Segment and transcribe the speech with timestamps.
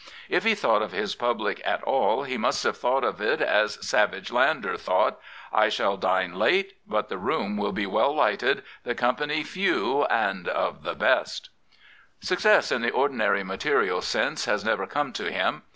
[0.29, 3.77] If he thought of his public at all he must have thought of it as
[3.87, 5.19] Savage Landor thought
[5.53, 10.47] —"I shall dine late; but the room will be well lighted, the company few and
[10.47, 11.49] of the best/'
[12.19, 15.61] Success in the ordinary material sense has never come to him.